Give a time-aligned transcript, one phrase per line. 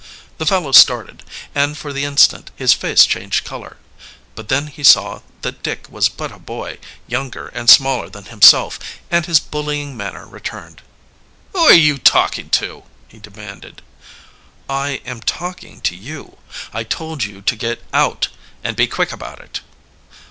[0.39, 1.21] The fellow started,
[1.53, 3.77] and for the instant his face changed color.
[4.33, 8.79] But then he saw that Dick was but a boy, younger and smaller than himself,
[9.11, 10.81] and his bullying manner returned.
[11.53, 13.83] "Who are you talking to?" he demanded.
[14.67, 16.39] "I am talking to you.
[16.73, 18.29] I told you to get out
[18.63, 19.59] and be quick about it."